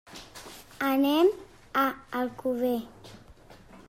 Anem 0.91 1.29
a 1.81 1.83
Alcover. 2.21 2.75